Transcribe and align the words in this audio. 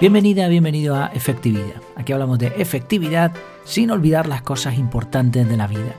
Bienvenida, 0.00 0.46
bienvenido 0.46 0.94
a 0.94 1.08
Efectividad. 1.08 1.82
Aquí 1.96 2.12
hablamos 2.12 2.38
de 2.38 2.52
efectividad 2.56 3.32
sin 3.64 3.90
olvidar 3.90 4.28
las 4.28 4.42
cosas 4.42 4.78
importantes 4.78 5.48
de 5.48 5.56
la 5.56 5.66
vida. 5.66 5.92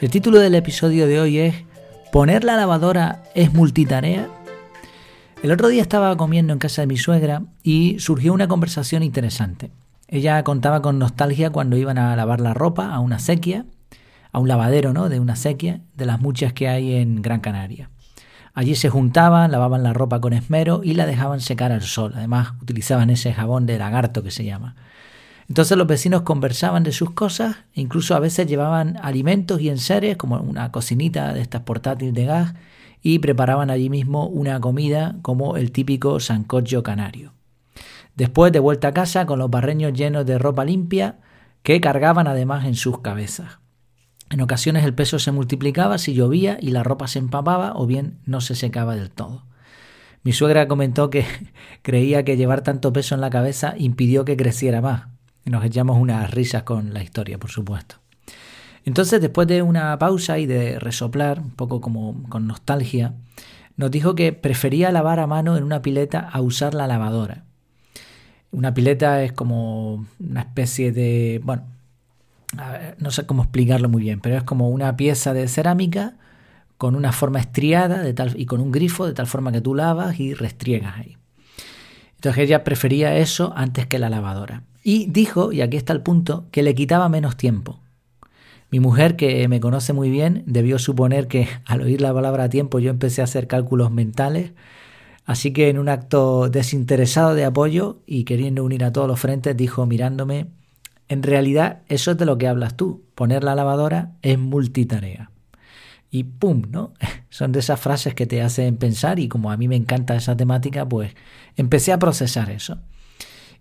El 0.00 0.10
título 0.10 0.40
del 0.40 0.56
episodio 0.56 1.06
de 1.06 1.20
hoy 1.20 1.38
es 1.38 1.54
¿Poner 2.10 2.42
la 2.42 2.56
lavadora 2.56 3.22
es 3.36 3.54
multitarea? 3.54 4.28
El 5.44 5.52
otro 5.52 5.68
día 5.68 5.80
estaba 5.80 6.16
comiendo 6.16 6.52
en 6.52 6.58
casa 6.58 6.82
de 6.82 6.88
mi 6.88 6.96
suegra 6.96 7.44
y 7.62 8.00
surgió 8.00 8.32
una 8.32 8.48
conversación 8.48 9.04
interesante. 9.04 9.70
Ella 10.08 10.42
contaba 10.42 10.82
con 10.82 10.98
nostalgia 10.98 11.50
cuando 11.50 11.76
iban 11.76 11.98
a 11.98 12.16
lavar 12.16 12.40
la 12.40 12.52
ropa 12.52 12.92
a 12.92 12.98
una 12.98 13.20
sequía, 13.20 13.64
a 14.32 14.40
un 14.40 14.48
lavadero, 14.48 14.92
¿no? 14.92 15.08
De 15.08 15.20
una 15.20 15.36
sequía, 15.36 15.82
de 15.94 16.04
las 16.04 16.20
muchas 16.20 16.52
que 16.52 16.66
hay 16.66 16.96
en 16.96 17.22
Gran 17.22 17.38
Canaria. 17.38 17.90
Allí 18.54 18.74
se 18.74 18.90
juntaban, 18.90 19.52
lavaban 19.52 19.82
la 19.82 19.92
ropa 19.92 20.20
con 20.20 20.32
esmero 20.32 20.80
y 20.82 20.94
la 20.94 21.06
dejaban 21.06 21.40
secar 21.40 21.72
al 21.72 21.82
sol. 21.82 22.12
Además, 22.16 22.52
utilizaban 22.60 23.10
ese 23.10 23.32
jabón 23.32 23.66
de 23.66 23.78
lagarto 23.78 24.22
que 24.22 24.30
se 24.30 24.44
llama. 24.44 24.76
Entonces 25.48 25.76
los 25.76 25.86
vecinos 25.86 26.22
conversaban 26.22 26.84
de 26.84 26.92
sus 26.92 27.10
cosas 27.10 27.56
e 27.74 27.80
incluso 27.80 28.14
a 28.14 28.20
veces 28.20 28.46
llevaban 28.46 28.98
alimentos 29.02 29.60
y 29.60 29.68
enseres, 29.68 30.16
como 30.16 30.38
una 30.40 30.70
cocinita 30.70 31.32
de 31.34 31.40
estas 31.40 31.62
portátiles 31.62 32.14
de 32.14 32.24
gas, 32.24 32.54
y 33.02 33.18
preparaban 33.18 33.70
allí 33.70 33.90
mismo 33.90 34.26
una 34.26 34.60
comida 34.60 35.16
como 35.22 35.56
el 35.56 35.72
típico 35.72 36.20
sancocho 36.20 36.82
canario. 36.82 37.32
Después 38.14 38.52
de 38.52 38.58
vuelta 38.58 38.88
a 38.88 38.92
casa 38.92 39.26
con 39.26 39.38
los 39.38 39.50
barreños 39.50 39.92
llenos 39.92 40.26
de 40.26 40.38
ropa 40.38 40.64
limpia 40.64 41.16
que 41.62 41.80
cargaban 41.80 42.26
además 42.26 42.64
en 42.66 42.74
sus 42.74 43.00
cabezas. 43.00 43.58
En 44.30 44.40
ocasiones 44.40 44.84
el 44.84 44.94
peso 44.94 45.18
se 45.18 45.32
multiplicaba 45.32 45.98
si 45.98 46.14
llovía 46.14 46.56
y 46.60 46.70
la 46.70 46.84
ropa 46.84 47.08
se 47.08 47.18
empapaba 47.18 47.72
o 47.74 47.86
bien 47.86 48.18
no 48.26 48.40
se 48.40 48.54
secaba 48.54 48.94
del 48.94 49.10
todo. 49.10 49.44
Mi 50.22 50.32
suegra 50.32 50.68
comentó 50.68 51.10
que 51.10 51.24
creía 51.82 52.24
que 52.24 52.36
llevar 52.36 52.62
tanto 52.62 52.92
peso 52.92 53.16
en 53.16 53.20
la 53.20 53.30
cabeza 53.30 53.74
impidió 53.76 54.24
que 54.24 54.36
creciera 54.36 54.80
más. 54.80 55.08
Nos 55.44 55.64
echamos 55.64 55.98
unas 55.98 56.30
risas 56.30 56.62
con 56.62 56.94
la 56.94 57.02
historia, 57.02 57.38
por 57.38 57.50
supuesto. 57.50 57.96
Entonces, 58.84 59.20
después 59.20 59.48
de 59.48 59.62
una 59.62 59.98
pausa 59.98 60.38
y 60.38 60.46
de 60.46 60.78
resoplar, 60.78 61.40
un 61.40 61.50
poco 61.50 61.80
como 61.80 62.22
con 62.28 62.46
nostalgia, 62.46 63.14
nos 63.76 63.90
dijo 63.90 64.14
que 64.14 64.32
prefería 64.32 64.92
lavar 64.92 65.18
a 65.18 65.26
mano 65.26 65.56
en 65.56 65.64
una 65.64 65.82
pileta 65.82 66.20
a 66.20 66.40
usar 66.40 66.74
la 66.74 66.86
lavadora. 66.86 67.44
Una 68.52 68.74
pileta 68.74 69.22
es 69.22 69.32
como 69.32 70.06
una 70.18 70.40
especie 70.40 70.92
de, 70.92 71.40
bueno, 71.42 71.64
no 72.98 73.10
sé 73.10 73.26
cómo 73.26 73.42
explicarlo 73.42 73.88
muy 73.88 74.02
bien, 74.02 74.20
pero 74.20 74.36
es 74.36 74.42
como 74.42 74.68
una 74.70 74.96
pieza 74.96 75.32
de 75.32 75.46
cerámica 75.48 76.14
con 76.78 76.96
una 76.96 77.12
forma 77.12 77.40
estriada 77.40 78.02
de 78.02 78.14
tal, 78.14 78.32
y 78.40 78.46
con 78.46 78.60
un 78.60 78.72
grifo 78.72 79.06
de 79.06 79.12
tal 79.12 79.26
forma 79.26 79.52
que 79.52 79.60
tú 79.60 79.74
lavas 79.74 80.18
y 80.18 80.32
restriegas 80.32 80.96
ahí. 80.96 81.18
Entonces 82.14 82.44
ella 82.44 82.64
prefería 82.64 83.16
eso 83.16 83.52
antes 83.54 83.86
que 83.86 83.98
la 83.98 84.08
lavadora. 84.08 84.62
Y 84.82 85.06
dijo, 85.10 85.52
y 85.52 85.60
aquí 85.60 85.76
está 85.76 85.92
el 85.92 86.00
punto, 86.00 86.46
que 86.50 86.62
le 86.62 86.74
quitaba 86.74 87.08
menos 87.08 87.36
tiempo. 87.36 87.80
Mi 88.70 88.80
mujer, 88.80 89.16
que 89.16 89.46
me 89.48 89.60
conoce 89.60 89.92
muy 89.92 90.10
bien, 90.10 90.42
debió 90.46 90.78
suponer 90.78 91.28
que 91.28 91.48
al 91.66 91.82
oír 91.82 92.00
la 92.00 92.14
palabra 92.14 92.48
tiempo 92.48 92.78
yo 92.78 92.90
empecé 92.90 93.20
a 93.20 93.24
hacer 93.24 93.46
cálculos 93.46 93.90
mentales, 93.90 94.52
así 95.26 95.52
que 95.52 95.68
en 95.68 95.78
un 95.78 95.88
acto 95.88 96.48
desinteresado 96.48 97.34
de 97.34 97.44
apoyo 97.44 97.98
y 98.06 98.24
queriendo 98.24 98.64
unir 98.64 98.84
a 98.84 98.92
todos 98.92 99.06
los 99.06 99.20
frentes, 99.20 99.56
dijo 99.56 99.84
mirándome, 99.86 100.46
en 101.10 101.24
realidad, 101.24 101.82
eso 101.88 102.12
es 102.12 102.18
de 102.18 102.24
lo 102.24 102.38
que 102.38 102.46
hablas 102.46 102.76
tú. 102.76 103.02
Poner 103.16 103.42
la 103.42 103.56
lavadora 103.56 104.12
es 104.22 104.38
multitarea. 104.38 105.32
Y 106.08 106.22
pum, 106.22 106.62
¿no? 106.70 106.94
Son 107.30 107.50
de 107.50 107.58
esas 107.58 107.80
frases 107.80 108.14
que 108.14 108.26
te 108.26 108.40
hacen 108.42 108.76
pensar 108.76 109.18
y 109.18 109.26
como 109.26 109.50
a 109.50 109.56
mí 109.56 109.66
me 109.66 109.74
encanta 109.74 110.14
esa 110.14 110.36
temática, 110.36 110.88
pues 110.88 111.12
empecé 111.56 111.92
a 111.92 111.98
procesar 111.98 112.48
eso. 112.48 112.78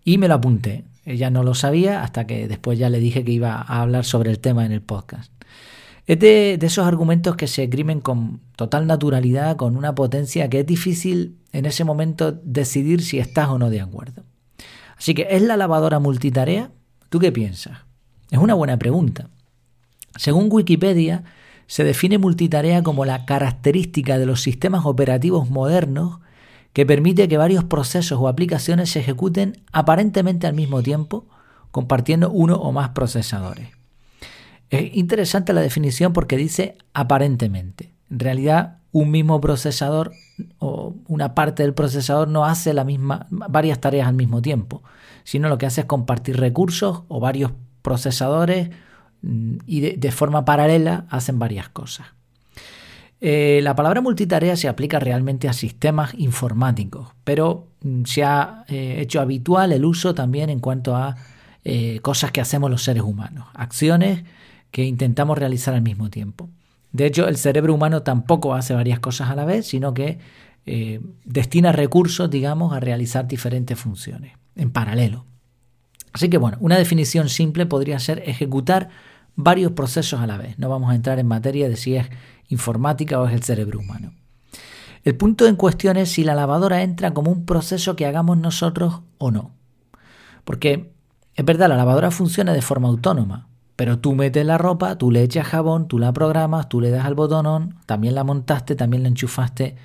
Y 0.05 0.19
me 0.19 0.27
lo 0.27 0.35
apunté. 0.35 0.85
Ella 1.05 1.31
no 1.31 1.41
lo 1.41 1.55
sabía 1.55 2.03
hasta 2.03 2.27
que 2.27 2.47
después 2.47 2.77
ya 2.77 2.91
le 2.91 2.99
dije 2.99 3.25
que 3.25 3.31
iba 3.31 3.55
a 3.55 3.81
hablar 3.81 4.05
sobre 4.05 4.29
el 4.29 4.37
tema 4.37 4.63
en 4.63 4.71
el 4.71 4.83
podcast. 4.83 5.33
Es 6.05 6.19
de, 6.19 6.59
esos 6.61 6.85
argumentos 6.85 7.35
que 7.35 7.47
se 7.47 7.63
esgrimen 7.63 7.99
con 7.99 8.41
total 8.57 8.85
naturalidad, 8.85 9.55
con 9.55 9.75
una 9.75 9.95
potencia 9.95 10.51
que 10.51 10.59
es 10.59 10.67
difícil 10.67 11.39
en 11.51 11.65
ese 11.65 11.83
momento 11.83 12.31
decidir 12.31 13.01
si 13.01 13.17
estás 13.17 13.49
o 13.49 13.57
no 13.57 13.71
de 13.71 13.81
acuerdo. 13.81 14.23
Así 14.97 15.15
que, 15.15 15.25
¿es 15.31 15.41
la 15.41 15.57
lavadora 15.57 15.97
multitarea? 15.97 16.69
¿Tú 17.09 17.19
qué 17.19 17.31
piensas? 17.31 17.79
Es 18.31 18.39
una 18.39 18.53
buena 18.53 18.77
pregunta. 18.77 19.29
Según 20.15 20.47
Wikipedia, 20.51 21.23
se 21.67 21.83
define 21.83 22.17
multitarea 22.17 22.83
como 22.83 23.05
la 23.05 23.25
característica 23.25 24.17
de 24.17 24.25
los 24.25 24.41
sistemas 24.41 24.85
operativos 24.85 25.49
modernos 25.49 26.19
que 26.73 26.85
permite 26.85 27.27
que 27.27 27.37
varios 27.37 27.63
procesos 27.63 28.19
o 28.19 28.27
aplicaciones 28.27 28.91
se 28.91 28.99
ejecuten 28.99 29.63
aparentemente 29.71 30.47
al 30.47 30.53
mismo 30.53 30.83
tiempo, 30.83 31.25
compartiendo 31.71 32.31
uno 32.31 32.55
o 32.55 32.71
más 32.71 32.89
procesadores. 32.89 33.69
Es 34.69 34.95
interesante 34.95 35.53
la 35.53 35.61
definición 35.61 36.13
porque 36.13 36.37
dice 36.37 36.77
aparentemente. 36.93 37.91
En 38.11 38.19
realidad, 38.19 38.77
un 38.91 39.11
mismo 39.11 39.41
procesador 39.41 40.11
o 40.59 40.95
una 41.07 41.35
parte 41.35 41.63
del 41.63 41.73
procesador 41.73 42.27
no 42.27 42.45
hace 42.45 42.73
la 42.73 42.83
misma, 42.83 43.27
varias 43.29 43.79
tareas 43.79 44.07
al 44.07 44.15
mismo 44.15 44.41
tiempo, 44.41 44.83
sino 45.23 45.49
lo 45.49 45.57
que 45.57 45.65
hace 45.65 45.81
es 45.81 45.87
compartir 45.87 46.37
recursos 46.37 47.03
o 47.07 47.19
varios 47.19 47.51
procesadores 47.81 48.69
mm, 49.21 49.57
y 49.65 49.81
de, 49.97 50.11
forma 50.11 50.45
paralela 50.45 51.05
hacen 51.09 51.39
varias 51.39 51.69
cosas. 51.69 52.07
Eh, 53.21 53.59
la 53.63 53.75
palabra 53.75 53.99
multitarea 53.99 54.55
se 54.55 54.69
aplica 54.69 54.99
realmente 54.99 55.49
a 55.49 55.53
sistemas 55.53 56.13
informáticos, 56.17 57.09
pero 57.23 57.67
mm, 57.81 58.03
se 58.05 58.23
ha 58.23 58.63
eh, 58.67 58.97
hecho 58.99 59.19
habitual 59.21 59.71
el 59.71 59.85
uso 59.85 60.13
también 60.13 60.49
en 60.49 60.59
cuanto 60.59 60.95
a 60.95 61.17
eh, 61.65 61.99
cosas 62.01 62.31
que 62.31 62.41
hacemos 62.41 62.71
los 62.71 62.83
seres 62.83 63.03
humanos, 63.03 63.47
acciones 63.53 64.23
que 64.71 64.85
intentamos 64.85 65.37
realizar 65.37 65.73
al 65.73 65.81
mismo 65.81 66.09
tiempo. 66.09 66.49
De 66.91 67.05
hecho, 67.05 67.27
el 67.27 67.37
cerebro 67.37 67.73
humano 67.73 68.01
tampoco 68.03 68.53
hace 68.53 68.73
varias 68.73 68.99
cosas 68.99 69.29
a 69.29 69.35
la 69.35 69.45
vez, 69.45 69.67
sino 69.67 69.93
que 69.93 70.19
eh, 70.65 70.99
destina 71.25 71.71
recursos, 71.71 72.29
digamos, 72.29 72.73
a 72.73 72.79
realizar 72.79 73.27
diferentes 73.27 73.77
funciones 73.77 74.33
en 74.55 74.71
paralelo. 74.71 75.25
Así 76.13 76.29
que 76.29 76.37
bueno, 76.37 76.57
una 76.59 76.77
definición 76.77 77.29
simple 77.29 77.65
podría 77.65 77.99
ser 77.99 78.23
ejecutar 78.25 78.89
varios 79.35 79.71
procesos 79.73 80.19
a 80.19 80.27
la 80.27 80.37
vez. 80.37 80.57
No 80.57 80.69
vamos 80.69 80.91
a 80.91 80.95
entrar 80.95 81.19
en 81.19 81.27
materia 81.27 81.69
de 81.69 81.77
si 81.77 81.95
es 81.95 82.07
informática 82.49 83.19
o 83.19 83.27
es 83.27 83.33
el 83.33 83.43
cerebro 83.43 83.79
humano. 83.79 84.13
El 85.03 85.15
punto 85.15 85.47
en 85.47 85.55
cuestión 85.55 85.97
es 85.97 86.11
si 86.11 86.23
la 86.23 86.35
lavadora 86.35 86.81
entra 86.81 87.13
como 87.13 87.31
un 87.31 87.45
proceso 87.45 87.95
que 87.95 88.05
hagamos 88.05 88.37
nosotros 88.37 89.01
o 89.17 89.31
no. 89.31 89.51
Porque 90.43 90.91
es 91.35 91.45
verdad, 91.45 91.69
la 91.69 91.77
lavadora 91.77 92.11
funciona 92.11 92.53
de 92.53 92.61
forma 92.61 92.89
autónoma, 92.89 93.48
pero 93.79 93.97
tú 93.97 94.13
metes 94.13 94.45
la 94.45 94.57
ropa, 94.57 94.97
tú 94.97 95.09
le 95.09 95.23
echas 95.23 95.47
jabón, 95.47 95.87
tú 95.87 95.99
la 95.99 96.11
programas, 96.11 96.67
tú 96.67 96.81
le 96.81 96.89
das 96.89 97.05
al 97.05 97.15
botonón, 97.15 97.75
también 97.85 98.13
la 98.13 98.25
montaste, 98.25 98.75
también 98.75 99.03
la 99.03 99.07
enchufaste. 99.07 99.77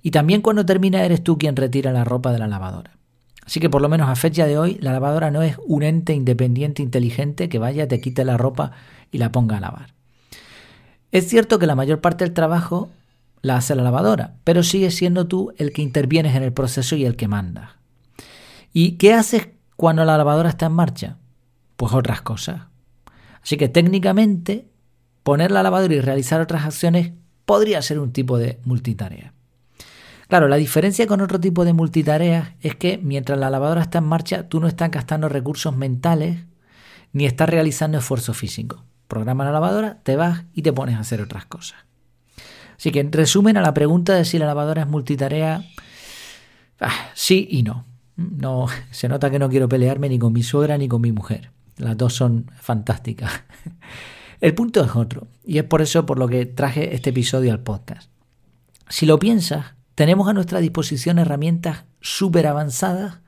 Y 0.00 0.12
también 0.12 0.40
cuando 0.40 0.64
termina 0.64 1.04
eres 1.04 1.22
tú 1.22 1.36
quien 1.36 1.54
retira 1.54 1.92
la 1.92 2.04
ropa 2.04 2.32
de 2.32 2.38
la 2.38 2.48
lavadora. 2.48 2.96
Así 3.44 3.60
que 3.60 3.68
por 3.68 3.82
lo 3.82 3.90
menos 3.90 4.08
a 4.08 4.16
fecha 4.16 4.46
de 4.46 4.56
hoy, 4.56 4.78
la 4.80 4.94
lavadora 4.94 5.30
no 5.30 5.42
es 5.42 5.58
un 5.66 5.82
ente 5.82 6.14
independiente 6.14 6.80
inteligente 6.80 7.50
que 7.50 7.58
vaya, 7.58 7.86
te 7.86 8.00
quite 8.00 8.24
la 8.24 8.38
ropa 8.38 8.72
y 9.12 9.18
la 9.18 9.30
ponga 9.30 9.58
a 9.58 9.60
lavar. 9.60 9.92
Es 11.12 11.28
cierto 11.28 11.58
que 11.58 11.66
la 11.66 11.74
mayor 11.74 12.00
parte 12.00 12.24
del 12.24 12.32
trabajo 12.32 12.88
la 13.42 13.58
hace 13.58 13.74
la 13.74 13.82
lavadora, 13.82 14.36
pero 14.44 14.62
sigues 14.62 14.94
siendo 14.94 15.26
tú 15.26 15.52
el 15.58 15.74
que 15.74 15.82
intervienes 15.82 16.34
en 16.34 16.44
el 16.44 16.54
proceso 16.54 16.96
y 16.96 17.04
el 17.04 17.14
que 17.14 17.28
mandas. 17.28 17.72
¿Y 18.72 18.92
qué 18.92 19.12
haces 19.12 19.50
cuando 19.76 20.02
la 20.06 20.16
lavadora 20.16 20.48
está 20.48 20.64
en 20.64 20.72
marcha? 20.72 21.18
Pues 21.76 21.92
otras 21.92 22.22
cosas. 22.22 22.72
Así 23.44 23.58
que 23.58 23.68
técnicamente 23.68 24.66
poner 25.22 25.50
la 25.50 25.62
lavadora 25.62 25.94
y 25.94 26.00
realizar 26.00 26.40
otras 26.40 26.64
acciones 26.64 27.12
podría 27.44 27.82
ser 27.82 27.98
un 27.98 28.10
tipo 28.10 28.38
de 28.38 28.58
multitarea. 28.64 29.34
Claro, 30.28 30.48
la 30.48 30.56
diferencia 30.56 31.06
con 31.06 31.20
otro 31.20 31.38
tipo 31.38 31.66
de 31.66 31.74
multitareas 31.74 32.52
es 32.62 32.74
que 32.74 32.98
mientras 32.98 33.38
la 33.38 33.50
lavadora 33.50 33.82
está 33.82 33.98
en 33.98 34.04
marcha, 34.04 34.48
tú 34.48 34.60
no 34.60 34.66
estás 34.66 34.90
gastando 34.90 35.28
recursos 35.28 35.76
mentales 35.76 36.38
ni 37.12 37.26
estás 37.26 37.50
realizando 37.50 37.98
esfuerzo 37.98 38.32
físico. 38.32 38.82
Programa 39.08 39.44
la 39.44 39.52
lavadora, 39.52 40.00
te 40.02 40.16
vas 40.16 40.44
y 40.54 40.62
te 40.62 40.72
pones 40.72 40.96
a 40.96 41.00
hacer 41.00 41.20
otras 41.20 41.44
cosas. 41.44 41.78
Así 42.78 42.90
que 42.90 43.00
en 43.00 43.12
resumen 43.12 43.58
a 43.58 43.60
la 43.60 43.74
pregunta 43.74 44.14
de 44.14 44.24
si 44.24 44.38
la 44.38 44.46
lavadora 44.46 44.82
es 44.82 44.88
multitarea, 44.88 45.64
ah, 46.80 47.10
sí 47.12 47.46
y 47.50 47.62
no. 47.62 47.84
No 48.16 48.66
se 48.90 49.08
nota 49.08 49.30
que 49.30 49.38
no 49.38 49.50
quiero 49.50 49.68
pelearme 49.68 50.08
ni 50.08 50.18
con 50.18 50.32
mi 50.32 50.42
suegra 50.42 50.78
ni 50.78 50.88
con 50.88 51.02
mi 51.02 51.12
mujer. 51.12 51.50
Las 51.76 51.96
dos 51.96 52.14
son 52.14 52.50
fantásticas. 52.60 53.32
El 54.40 54.54
punto 54.54 54.84
es 54.84 54.94
otro, 54.94 55.28
y 55.44 55.58
es 55.58 55.64
por 55.64 55.80
eso 55.80 56.06
por 56.06 56.18
lo 56.18 56.28
que 56.28 56.44
traje 56.46 56.94
este 56.94 57.10
episodio 57.10 57.52
al 57.52 57.60
podcast. 57.60 58.10
Si 58.88 59.06
lo 59.06 59.18
piensas, 59.18 59.74
tenemos 59.94 60.28
a 60.28 60.32
nuestra 60.32 60.60
disposición 60.60 61.18
herramientas 61.18 61.84
súper 62.00 62.46
avanzadas 62.46 63.20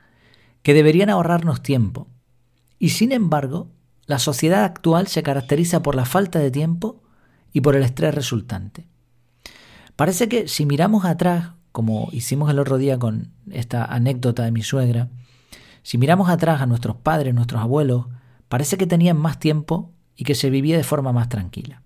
que 0.62 0.74
deberían 0.74 1.10
ahorrarnos 1.10 1.62
tiempo. 1.62 2.08
Y 2.78 2.90
sin 2.90 3.12
embargo, 3.12 3.70
la 4.06 4.18
sociedad 4.18 4.64
actual 4.64 5.06
se 5.06 5.22
caracteriza 5.22 5.82
por 5.82 5.94
la 5.94 6.04
falta 6.04 6.38
de 6.38 6.50
tiempo 6.50 7.02
y 7.52 7.60
por 7.60 7.76
el 7.76 7.82
estrés 7.82 8.14
resultante. 8.14 8.86
Parece 9.96 10.28
que 10.28 10.48
si 10.48 10.66
miramos 10.66 11.04
atrás, 11.04 11.52
como 11.72 12.08
hicimos 12.12 12.50
el 12.50 12.58
otro 12.58 12.78
día 12.78 12.98
con 12.98 13.32
esta 13.50 13.84
anécdota 13.84 14.44
de 14.44 14.52
mi 14.52 14.62
suegra, 14.62 15.08
Si 15.82 15.98
miramos 15.98 16.28
atrás 16.28 16.60
a 16.60 16.66
nuestros 16.66 16.96
padres, 16.96 17.32
nuestros 17.32 17.62
abuelos, 17.62 18.06
parece 18.48 18.76
que 18.76 18.86
tenían 18.86 19.16
más 19.16 19.38
tiempo 19.38 19.92
y 20.16 20.24
que 20.24 20.34
se 20.34 20.50
vivía 20.50 20.76
de 20.76 20.84
forma 20.84 21.12
más 21.12 21.28
tranquila. 21.28 21.82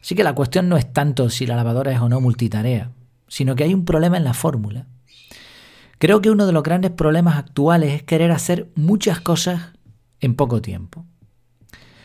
Así 0.00 0.14
que 0.14 0.24
la 0.24 0.34
cuestión 0.34 0.68
no 0.68 0.76
es 0.76 0.92
tanto 0.92 1.30
si 1.30 1.46
la 1.46 1.56
lavadora 1.56 1.92
es 1.92 2.00
o 2.00 2.08
no 2.08 2.20
multitarea, 2.20 2.90
sino 3.28 3.54
que 3.54 3.64
hay 3.64 3.72
un 3.72 3.84
problema 3.84 4.16
en 4.16 4.24
la 4.24 4.34
fórmula. 4.34 4.86
Creo 5.98 6.20
que 6.20 6.30
uno 6.30 6.46
de 6.46 6.52
los 6.52 6.64
grandes 6.64 6.90
problemas 6.90 7.36
actuales 7.36 7.92
es 7.92 8.02
querer 8.02 8.32
hacer 8.32 8.68
muchas 8.74 9.20
cosas 9.20 9.72
en 10.20 10.34
poco 10.34 10.60
tiempo. 10.60 11.06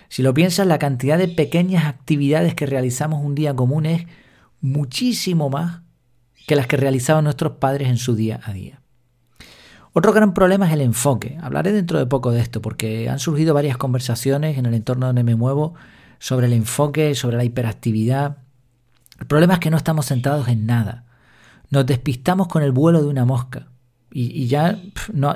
Si 0.09 0.21
lo 0.21 0.33
piensas, 0.33 0.67
la 0.67 0.79
cantidad 0.79 1.17
de 1.17 1.27
pequeñas 1.27 1.85
actividades 1.85 2.53
que 2.53 2.67
realizamos 2.67 3.25
un 3.25 3.33
día 3.33 3.55
común 3.55 3.87
es 3.87 4.05
muchísimo 4.61 5.49
más 5.49 5.81
que 6.45 6.55
las 6.55 6.67
que 6.67 6.77
realizaban 6.77 7.23
nuestros 7.23 7.53
padres 7.53 7.89
en 7.89 7.97
su 7.97 8.15
día 8.15 8.39
a 8.43 8.53
día. 8.53 8.81
Otro 9.93 10.13
gran 10.13 10.33
problema 10.33 10.67
es 10.67 10.73
el 10.73 10.81
enfoque. 10.81 11.37
Hablaré 11.41 11.71
dentro 11.71 11.97
de 11.99 12.05
poco 12.05 12.31
de 12.31 12.39
esto 12.39 12.61
porque 12.61 13.09
han 13.09 13.19
surgido 13.19 13.53
varias 13.53 13.77
conversaciones 13.77 14.57
en 14.57 14.65
el 14.65 14.73
entorno 14.73 15.07
donde 15.07 15.23
me 15.23 15.35
muevo 15.35 15.73
sobre 16.19 16.47
el 16.47 16.53
enfoque, 16.53 17.15
sobre 17.15 17.37
la 17.37 17.43
hiperactividad. 17.43 18.37
El 19.19 19.27
problema 19.27 19.55
es 19.55 19.59
que 19.59 19.71
no 19.71 19.77
estamos 19.77 20.07
centrados 20.07 20.47
en 20.47 20.65
nada. 20.65 21.05
Nos 21.69 21.85
despistamos 21.85 22.47
con 22.47 22.63
el 22.63 22.71
vuelo 22.71 23.01
de 23.01 23.07
una 23.07 23.25
mosca. 23.25 23.67
Y, 24.09 24.47
ya 24.47 24.79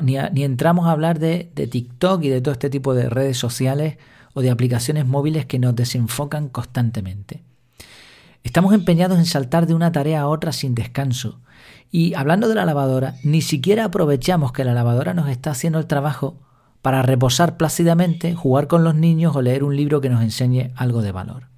ni, 0.01 0.43
entramos 0.43 0.87
a 0.87 0.91
hablar 0.91 1.19
de, 1.19 1.51
de 1.53 1.67
TikTok 1.67 2.23
y 2.23 2.29
de 2.29 2.41
todo 2.41 2.53
este 2.53 2.69
tipo 2.69 2.93
de 2.93 3.09
redes 3.09 3.37
sociales 3.37 3.97
o 4.33 4.41
de 4.41 4.49
aplicaciones 4.49 5.05
móviles 5.05 5.45
que 5.45 5.59
nos 5.59 5.75
desenfocan 5.75 6.47
constantemente. 6.47 7.43
Estamos 8.43 8.73
empeñados 8.73 9.19
en 9.19 9.25
saltar 9.25 9.67
de 9.67 9.73
una 9.73 9.91
tarea 9.91 10.21
a 10.21 10.27
otra 10.27 10.51
sin 10.51 10.73
descanso. 10.75 11.39
Y 11.91 12.13
hablando 12.15 12.47
de 12.47 12.55
la 12.55 12.65
lavadora, 12.65 13.15
ni 13.23 13.41
siquiera 13.41 13.85
aprovechamos 13.85 14.51
que 14.51 14.63
la 14.63 14.73
lavadora 14.73 15.13
nos 15.13 15.29
está 15.29 15.51
haciendo 15.51 15.77
el 15.79 15.87
trabajo 15.87 16.39
para 16.81 17.03
reposar 17.03 17.57
plácidamente, 17.57 18.33
jugar 18.33 18.67
con 18.67 18.83
los 18.83 18.95
niños 18.95 19.35
o 19.35 19.41
leer 19.41 19.63
un 19.63 19.75
libro 19.75 20.01
que 20.01 20.09
nos 20.09 20.23
enseñe 20.23 20.71
algo 20.75 21.01
de 21.01 21.11
valor. 21.11 21.49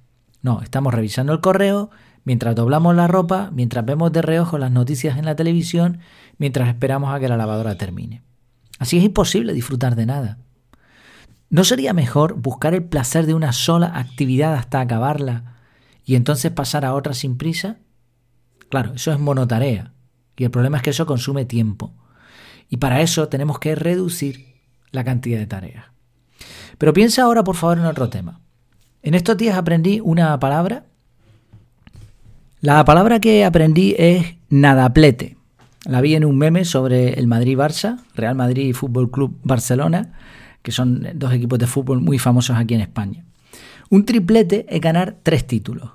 No, 0.42 0.60
estamos 0.60 0.92
revisando 0.92 1.32
el 1.32 1.40
correo, 1.40 1.90
mientras 2.24 2.54
doblamos 2.54 2.94
la 2.94 3.06
ropa, 3.06 3.50
mientras 3.52 3.86
vemos 3.86 4.12
de 4.12 4.20
reojo 4.20 4.58
las 4.58 4.70
noticias 4.70 5.16
en 5.16 5.24
la 5.24 5.36
televisión, 5.36 6.00
mientras 6.36 6.68
esperamos 6.68 7.14
a 7.14 7.20
que 7.20 7.28
la 7.28 7.38
lavadora 7.38 7.76
termine. 7.78 8.22
Así 8.78 8.98
es 8.98 9.04
imposible 9.04 9.54
disfrutar 9.54 9.94
de 9.94 10.04
nada. 10.04 10.38
¿No 11.48 11.64
sería 11.64 11.94
mejor 11.94 12.34
buscar 12.34 12.74
el 12.74 12.84
placer 12.84 13.26
de 13.26 13.34
una 13.34 13.52
sola 13.52 13.92
actividad 13.94 14.54
hasta 14.54 14.80
acabarla 14.80 15.53
y 16.04 16.14
entonces 16.14 16.52
pasar 16.52 16.84
a 16.84 16.94
otra 16.94 17.14
sin 17.14 17.36
prisa? 17.36 17.78
Claro, 18.68 18.94
eso 18.94 19.12
es 19.12 19.18
monotarea 19.18 19.94
y 20.36 20.44
el 20.44 20.50
problema 20.50 20.78
es 20.78 20.82
que 20.82 20.90
eso 20.90 21.06
consume 21.06 21.44
tiempo. 21.44 21.92
Y 22.68 22.78
para 22.78 23.00
eso 23.00 23.28
tenemos 23.28 23.58
que 23.58 23.74
reducir 23.74 24.54
la 24.90 25.04
cantidad 25.04 25.38
de 25.38 25.46
tareas. 25.46 25.86
Pero 26.78 26.92
piensa 26.92 27.22
ahora, 27.22 27.44
por 27.44 27.56
favor, 27.56 27.78
en 27.78 27.86
otro 27.86 28.08
tema. 28.08 28.40
En 29.02 29.14
estos 29.14 29.36
días 29.36 29.56
aprendí 29.56 30.00
una 30.00 30.38
palabra. 30.40 30.86
La 32.60 32.84
palabra 32.84 33.20
que 33.20 33.44
aprendí 33.44 33.94
es 33.98 34.36
nadaplete. 34.48 35.36
La 35.84 36.00
vi 36.00 36.14
en 36.14 36.24
un 36.24 36.38
meme 36.38 36.64
sobre 36.64 37.10
el 37.18 37.26
Madrid-Barça, 37.26 38.02
Real 38.14 38.34
Madrid 38.34 38.68
y 38.68 38.72
Fútbol 38.72 39.10
Club 39.10 39.38
Barcelona, 39.42 40.14
que 40.62 40.72
son 40.72 41.06
dos 41.14 41.32
equipos 41.34 41.58
de 41.58 41.66
fútbol 41.66 42.00
muy 42.00 42.18
famosos 42.18 42.56
aquí 42.56 42.74
en 42.74 42.80
España. 42.80 43.24
Un 43.90 44.04
triplete 44.04 44.66
es 44.68 44.80
ganar 44.80 45.16
tres 45.22 45.46
títulos. 45.46 45.90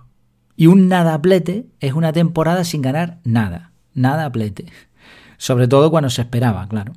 Y 0.55 0.67
un 0.67 0.89
nadaplete 0.89 1.67
es 1.79 1.93
una 1.93 2.11
temporada 2.11 2.63
sin 2.63 2.81
ganar 2.81 3.19
nada. 3.23 3.71
Nadaplete. 3.93 4.65
Sobre 5.37 5.67
todo 5.67 5.89
cuando 5.89 6.09
se 6.09 6.21
esperaba, 6.21 6.67
claro. 6.67 6.93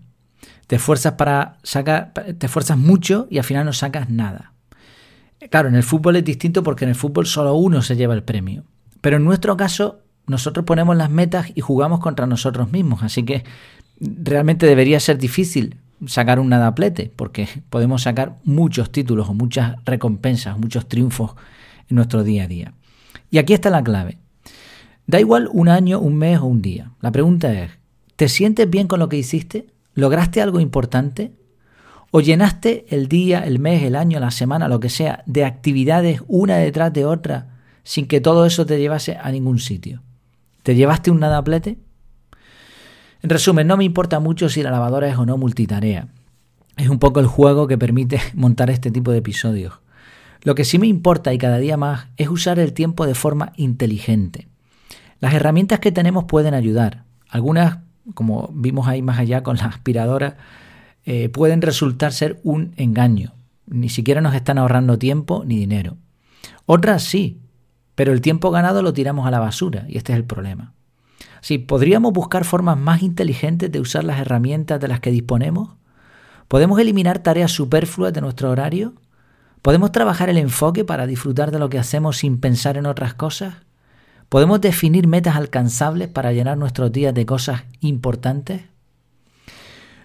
Te 0.67 0.77
esfuerzas 0.77 1.13
para 1.15 1.59
sacar, 1.63 2.13
te 2.13 2.47
esfuerzas 2.47 2.77
mucho 2.77 3.27
y 3.31 3.39
al 3.39 3.45
final 3.45 3.65
no 3.65 3.73
sacas 3.73 4.11
nada. 4.11 4.53
Claro, 5.51 5.69
en 5.69 5.75
el 5.75 5.83
fútbol 5.83 6.17
es 6.17 6.25
distinto 6.25 6.63
porque 6.63 6.85
en 6.85 6.91
el 6.91 6.95
fútbol 6.97 7.27
solo 7.27 7.55
uno 7.55 7.83
se 7.83 7.97
lleva 7.97 8.15
el 8.15 8.23
premio. 8.23 8.65
Pero 9.01 9.17
en 9.17 9.25
nuestro 9.25 9.57
caso, 9.57 10.03
nosotros 10.27 10.65
ponemos 10.65 10.97
las 10.97 11.11
metas 11.11 11.47
y 11.55 11.61
jugamos 11.61 12.01
contra 12.01 12.27
nosotros 12.27 12.71
mismos. 12.71 13.03
Así 13.03 13.25
que 13.25 13.45
realmente 14.01 14.67
debería 14.67 15.01
ser 15.01 15.19
difícil 15.19 15.82
sacar 16.07 16.41
un 16.41 16.49
nadaplete, 16.49 17.13
porque 17.15 17.49
podemos 17.71 18.03
sacar 18.03 18.39
muchos 18.45 18.91
títulos 18.91 19.29
o 19.29 19.35
muchas 19.35 19.77
recompensas, 19.85 20.59
muchos 20.59 20.89
triunfos 20.89 21.33
en 21.89 21.97
nuestro 21.97 22.25
día 22.25 22.45
a 22.45 22.49
día. 22.49 22.75
Y 23.31 23.39
aquí 23.39 23.55
está 23.55 23.71
la 23.71 23.83
clave. 23.83 24.19
Da 25.07 25.21
igual 25.21 25.49
un 25.53 25.69
año, 25.69 26.01
un 26.01 26.17
mes 26.17 26.39
o 26.39 26.47
un 26.47 26.63
día. 26.63 26.93
La 27.01 27.11
pregunta 27.11 27.53
es, 27.53 27.71
¿te 28.17 28.29
sientes 28.29 28.69
bien 28.69 28.87
con 28.87 29.01
lo 29.01 29.09
que 29.09 29.17
hiciste? 29.17 29.67
¿Lograste 29.95 30.41
algo 30.41 30.61
importante? 30.61 31.33
¿O 32.11 32.21
llenaste 32.21 32.87
el 32.91 33.09
día, 33.09 33.41
el 33.41 33.59
mes, 33.59 33.83
el 33.83 33.97
año, 33.97 34.21
la 34.21 34.31
semana, 34.31 34.69
lo 34.69 34.81
que 34.81 34.91
sea, 34.91 35.23
de 35.27 35.45
actividades 35.45 36.23
una 36.29 36.57
detrás 36.57 36.93
de 36.93 37.05
otra 37.05 37.49
sin 37.85 38.07
que 38.07 38.21
todo 38.21 38.47
eso 38.47 38.67
te 38.67 38.79
llevase 38.79 39.17
a 39.17 39.31
ningún 39.33 39.59
sitio? 39.59 40.03
¿Te 40.63 40.75
llevaste 40.75 41.11
un 41.11 41.21
nadaplete? 41.21 41.79
En 43.23 43.31
resumen, 43.31 43.67
no 43.67 43.77
me 43.77 43.85
importa 43.85 44.21
mucho 44.21 44.49
si 44.49 44.63
la 44.63 44.71
lavadora 44.71 45.09
es 45.09 45.17
o 45.17 45.27
no 45.27 45.37
multitarea. 45.39 46.09
Es 46.77 46.89
un 46.89 46.99
poco 46.99 47.21
el 47.21 47.27
juego 47.27 47.67
que 47.67 47.79
permite 47.79 48.21
montar 48.35 48.71
este 48.71 48.91
tipo 48.91 49.13
de 49.13 49.19
episodios. 49.19 49.81
Lo 50.43 50.55
que 50.55 50.65
sí 50.65 50.79
me 50.79 50.89
importa 50.89 51.33
y 51.33 51.39
cada 51.39 51.59
día 51.59 51.77
más 51.77 52.09
es 52.17 52.29
usar 52.29 52.59
el 52.59 52.73
tiempo 52.73 53.07
de 53.07 53.15
forma 53.15 53.53
inteligente. 53.57 54.49
Las 55.21 55.35
herramientas 55.35 55.79
que 55.79 55.93
tenemos 55.93 56.25
pueden 56.25 56.53
ayudar. 56.53 57.05
Algunas 57.29 57.79
como 58.15 58.51
vimos 58.53 58.89
ahí 58.89 59.03
más 59.03 59.19
allá 59.19 59.43
con 59.43 59.57
la 59.57 59.67
aspiradora, 59.67 60.37
eh, 61.05 61.29
pueden 61.29 61.63
resultar 61.63 62.13
ser 62.13 62.41
un 62.43 62.73
engaño. 62.77 63.35
Ni 63.67 63.89
siquiera 63.89 64.21
nos 64.21 64.35
están 64.35 64.59
ahorrando 64.59 64.99
tiempo 64.99 65.45
ni 65.47 65.57
dinero. 65.57 65.97
Otras 66.67 67.03
sí, 67.05 67.41
pero 67.95 68.13
el 68.13 68.21
tiempo 68.21 68.51
ganado 68.51 68.83
lo 68.83 68.93
tiramos 68.93 69.27
a 69.27 69.31
la 69.31 69.41
basura 69.41 69.87
y 69.89 69.97
este 69.97 70.13
es 70.13 70.19
el 70.19 70.25
problema. 70.25 70.75
Sí, 71.43 71.59
¿podríamos 71.59 72.13
buscar 72.13 72.45
formas 72.45 72.79
más 72.79 73.03
inteligentes 73.03 73.71
de 73.71 73.81
usar 73.81 74.05
las 74.05 74.21
herramientas 74.21 74.81
de 74.81 74.87
las 74.87 75.01
que 75.01 75.11
disponemos? 75.11 75.71
¿Podemos 76.47 76.79
eliminar 76.79 77.19
tareas 77.19 77.51
superfluas 77.51 78.13
de 78.13 78.21
nuestro 78.21 78.49
horario? 78.49 78.95
¿Podemos 79.61 79.91
trabajar 79.91 80.31
el 80.31 80.39
enfoque 80.39 80.85
para 80.85 81.05
disfrutar 81.07 81.51
de 81.51 81.59
lo 81.59 81.69
que 81.69 81.81
hacemos 81.81 82.19
sin 82.19 82.39
pensar 82.39 82.77
en 82.77 82.87
otras 82.87 83.15
cosas? 83.15 83.55
¿Podemos 84.29 84.61
definir 84.61 85.09
metas 85.09 85.35
alcanzables 85.35 86.09
para 86.09 86.33
llenar 86.33 86.57
nuestros 86.59 86.93
días 86.93 87.13
de 87.13 87.27
cosas 87.27 87.65
importantes? 87.81 88.63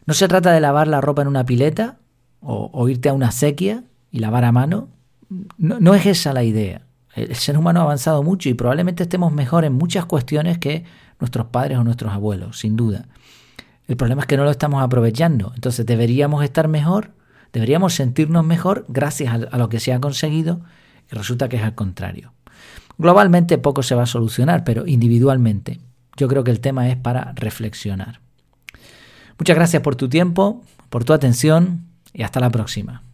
No 0.08 0.16
se 0.16 0.28
trata 0.28 0.52
de 0.52 0.60
lavar 0.60 0.88
la 0.88 1.02
ropa 1.02 1.22
en 1.22 1.28
una 1.28 1.46
pileta 1.46 2.00
o, 2.42 2.90
irte 2.90 3.10
a 3.10 3.14
una 3.14 3.30
sequía 3.30 3.84
y 4.12 4.20
lavar 4.20 4.44
a 4.44 4.52
mano. 4.52 4.90
No, 5.60 5.80
no, 5.80 5.94
es 5.94 6.08
esa 6.08 6.34
la 6.34 6.44
idea. 6.44 6.82
El 7.14 7.36
ser 7.36 7.58
humano 7.58 7.82
ha 7.82 7.84
avanzado 7.84 8.24
mucho 8.24 8.50
y 8.50 8.56
probablemente 8.56 9.04
estemos 9.04 9.32
mejor 9.32 9.66
en 9.66 9.74
muchas 9.74 10.06
cuestiones 10.06 10.58
que 10.58 10.86
nuestros 11.20 11.48
padres 11.48 11.78
o 11.78 11.84
nuestros 11.84 12.14
abuelos, 12.14 12.60
sin 12.60 12.76
duda. 12.76 13.06
El 13.88 13.98
problema 13.98 14.22
es 14.22 14.28
que 14.28 14.38
no 14.38 14.44
lo 14.44 14.52
estamos 14.52 14.84
aprovechando. 14.84 15.52
Entonces 15.56 15.86
deberíamos 15.86 16.44
estar 16.44 16.68
mejor, 16.68 17.12
deberíamos 17.54 17.94
sentirnos 17.94 18.46
mejor 18.46 18.86
gracias 18.88 19.34
a 19.50 19.58
lo 19.58 19.70
que 19.70 19.80
se 19.80 19.94
ha 19.94 20.00
conseguido 20.00 20.62
y 21.12 21.16
resulta 21.16 21.50
que 21.50 21.58
es 21.58 21.64
al 21.64 21.76
contrario. 21.76 22.34
Globalmente 22.98 23.58
poco 23.58 23.84
se 23.84 23.96
va 23.96 24.04
a 24.04 24.08
solucionar, 24.08 24.64
pero 24.64 24.88
individualmente 24.88 25.80
yo 26.18 26.28
creo 26.28 26.44
que 26.44 26.52
el 26.52 26.60
tema 26.60 26.90
es 26.90 26.98
para 26.98 27.34
reflexionar. 27.36 28.20
Muchas 29.38 29.56
gracias 29.56 29.84
por 29.84 29.96
tu 29.96 30.10
tiempo, 30.10 30.64
por 30.90 31.06
tu 31.06 31.14
atención 31.14 31.86
y 32.12 32.24
hasta 32.24 32.40
la 32.40 32.50
próxima. 32.50 33.07